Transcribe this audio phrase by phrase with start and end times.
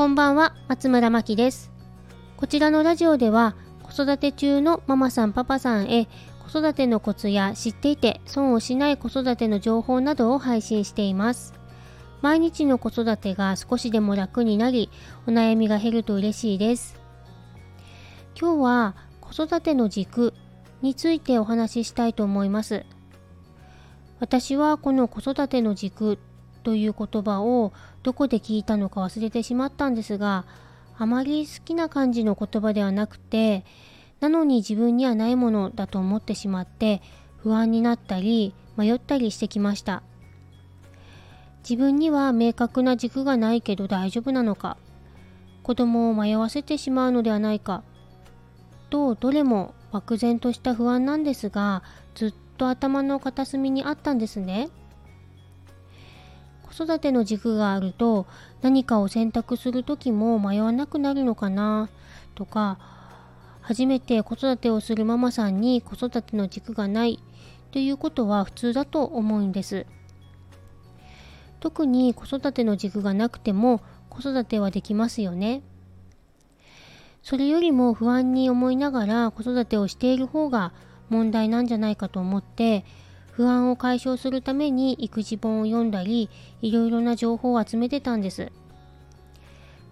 [0.00, 1.70] こんばんは、松村真希です。
[2.38, 6.08] こちらのラジオでは、子育て中のママさんパパさんへ
[6.50, 11.52] 子育てのコツや知っていて損をしない子育ての情報などを配信しています。
[12.22, 14.88] 毎日の子育てが少しでも楽になり、
[15.26, 16.98] お悩みが減ると嬉しいです。
[18.40, 20.32] 今日は子育ての軸
[20.80, 22.86] についてお話ししたいと思います。
[24.18, 26.18] 私はこの子育ての軸
[26.62, 30.44] という言葉をどこで聞いたのか忘れてしまったんですが
[30.98, 33.64] あまり好きな感じの言葉ではなくて
[34.20, 37.00] なのに自分にはないものだと思ってしまって
[37.38, 40.02] 不安になったり迷ったりしてきました
[41.62, 44.76] 自分には明確な軸がないけど大丈夫なのか
[45.62, 47.82] 子供を迷わせてしまうのではないか
[48.90, 51.82] とどれも漠然とした不安なんですが
[52.14, 54.68] ずっと頭の片隅にあったんですね。
[56.70, 58.26] 子育ての軸があると
[58.62, 61.88] 何かを選択する時も迷わなくなるのかな
[62.36, 62.78] とか
[63.60, 67.18] 初めて子育てをするママさんに子育ての軸がない
[67.72, 69.86] ということは普通だと思うんです。
[71.60, 75.62] 特に子育ての軸がなくても子育てはできますよね。
[77.22, 80.72] それよりも不安に思いながら子育てをしている方が
[81.10, 82.84] 問題なんじゃないかと思って
[83.32, 86.28] 不安を解消するために育児本を読んだり
[86.62, 88.52] いろいろな情報を集めてたんです。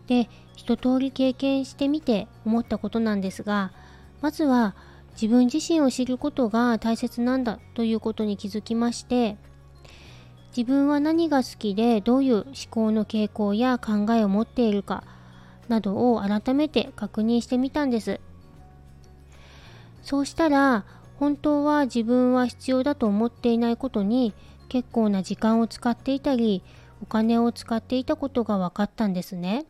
[0.07, 3.73] で一通り経験してみて思ったことなんですが
[4.21, 4.75] まずは
[5.13, 9.37] 自分自身を知ることが大切なんだということに気づきまして
[10.57, 15.05] 自分は何が好きでどういう思考の傾向や考えを持っているか
[15.69, 18.21] などを改めて確認してみたんです
[20.03, 20.87] そうしたら
[21.19, 24.35] 本当は自分は必要だと思っていないことに
[24.69, 26.63] 結構な時間を使っていたり
[27.03, 29.67] お金を使っていたことが分かったんですね。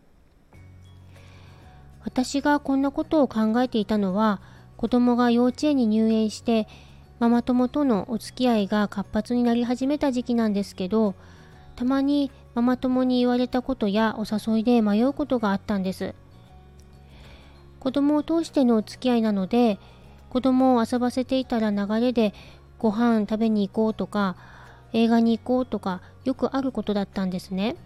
[2.04, 4.40] 私がこんなことを考えていたのは
[4.76, 6.68] 子供が幼稚園に入園して
[7.18, 11.14] ママ友とのお付き合いが活発になり始めた時期なんですけど
[11.76, 16.14] たまにママ友に言われたことやお誘いで迷うことがあったんです。
[17.80, 19.78] 子供を通してのお付き合いなので
[20.30, 22.34] 子供を遊ばせていたら流れで
[22.78, 24.36] ご飯食べに行こうとか
[24.92, 27.76] 映画に行こうとかよくあることだったんですね。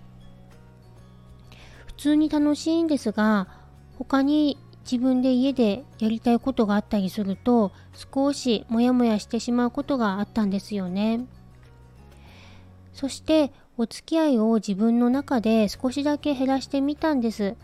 [1.86, 3.46] 普通に楽しいんですが
[3.98, 11.26] 他に自分で家でやりたいことがあったりすると少しモヤモヤしてしまうことがあったんですよね。
[12.92, 17.56] そしてお付き合いを自分の中で少しだけ減らしてみたんです。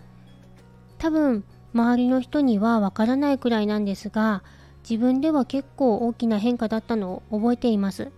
[0.98, 1.44] 多分
[1.74, 4.42] 周りの人にはわからないくらいなんですが
[4.82, 8.10] 自分では結構大きな変化だったのを覚えています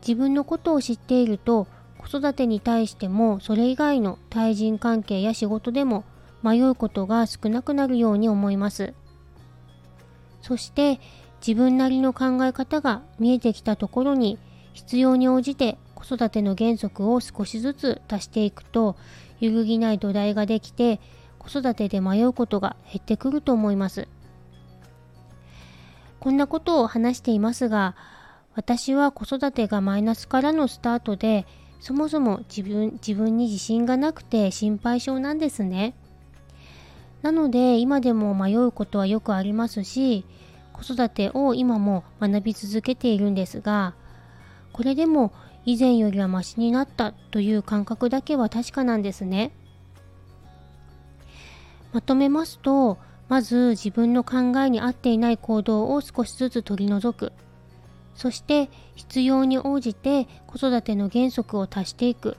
[0.00, 1.66] 自分のことを知っていると
[1.98, 6.04] 子育てに対してもそれ以外の対人関係や仕事でも
[6.42, 8.94] 迷うことが少なくなるように思います
[10.40, 11.00] そして
[11.46, 14.38] 自分なりの考え方が見えてきたところに
[14.72, 18.96] 必要に応じて子育ての原則を少しずつ足していくと
[19.40, 21.00] 揺るぎない土台ができて
[21.38, 24.08] 子育てで迷うことが減ってくると思います。
[26.20, 27.96] こんなことを話していますが、
[28.54, 31.46] 私は子育てがマイナスからのスタートで、
[31.80, 35.94] そもそも自分自分に自信がなくて心配性なんですね。
[37.22, 40.26] なので今でも迷うことはよくありますし、
[40.74, 43.94] 子育てを今も学び続けているんですが、
[44.72, 45.32] これでも
[45.64, 49.52] 以前よりはマシになったという感覚だけは確かなんですね。
[51.92, 52.98] まとめますと、
[53.30, 57.32] まず自分の考えに合っていない行動を少しずつ取り除く。
[58.16, 62.36] そして必要に応じて子育ての原則を足していく。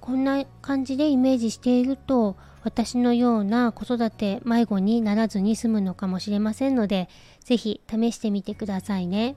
[0.00, 7.08] こんな感じでイメージしていると私のような子育て迷子にならずに済むのかもしれませんので
[7.40, 9.34] 是非試してみてくださいね。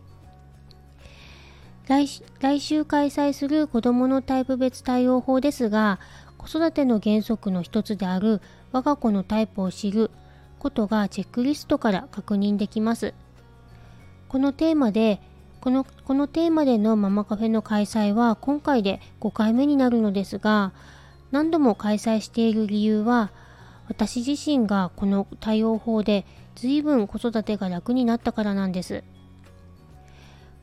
[1.88, 2.08] 来
[2.40, 6.00] 来週開催する子どものタイプ別対応法ですが
[6.38, 8.41] 子育ての原則の一つである
[8.72, 10.12] 我が子のタイプを知る
[10.66, 13.14] ことがチェックリストから確認できます。
[14.28, 15.22] このテーマで
[15.62, 20.73] このこのテーマでのママカフェの開催は今回で5回目になるのですが
[21.29, 23.29] 何度も開催している理由は
[23.90, 26.26] 私自身がこの対応法で
[26.56, 29.03] 随分子育てが楽になったからなんです。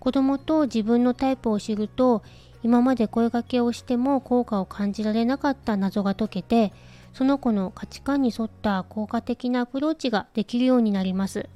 [0.01, 2.25] 子供と自分のタイプを知ると
[2.65, 6.73] 今まで声かけをしても効果を感じられなかった謎が解けて
[7.13, 11.49] その子の価値観に沿った効果的なアプローチができるようになります。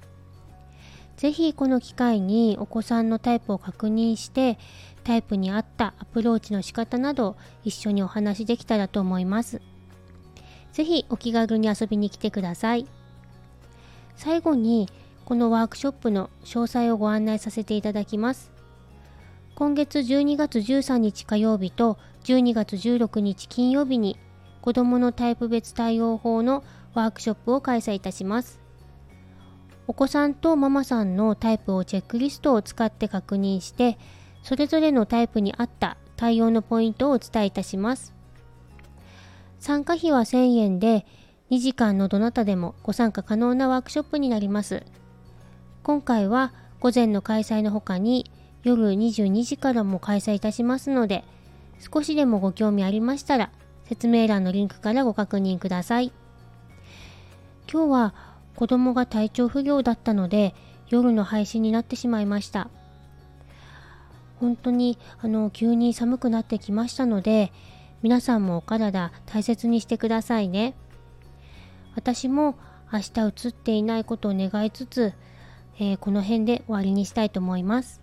[1.17, 4.58] ぜひこの機会にお子さんのタイプを確認して
[5.03, 9.62] タイプに合ったアプローチの仕方など一緒にお話できたらと思います。
[10.73, 12.87] ぜひお気軽に遊びに来てください。
[14.14, 14.91] 最後に
[15.25, 18.50] このワークショップの詳細をご案内させていただきます。
[19.55, 24.19] 今月12月13日火曜日と12月16日金曜日に
[24.66, 28.58] 子どものタイプ別対応法のワークショップを開催いたします。
[29.86, 33.96] お子さんとママさんのタイプをチェックリストを使って確認して、
[34.42, 38.12] それぞれのタイプに合った対応のポイントをお伝えいたします。
[39.60, 41.06] 参加費は1000円で、
[41.52, 44.82] 2時間のどなたでもご参加可能なワークショップになります。
[45.84, 48.28] 今回は午前の開催の他に
[48.64, 51.22] 夜22時からも開催いたしますので、
[51.78, 53.52] 少しでもご興味ありましたら、
[53.88, 56.12] 説明欄のリンクからご確認ください。
[57.70, 58.14] 今日は
[58.54, 60.54] 子供が体調不良だったので
[60.88, 62.68] 夜の配信になってしまいました。
[64.40, 67.52] 本当にあの急に寒くなってきましたので
[68.02, 70.74] 皆さんもお体大切にしてくださいね。
[71.94, 72.56] 私も
[72.92, 75.12] 明日映っていないことを願いつつ、
[75.78, 78.00] えー、この辺で終わりにしたいと思います。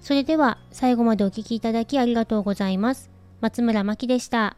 [0.00, 3.10] それでは最後までお聴きいただきありがとうございます。
[3.40, 4.56] 松村真希でした。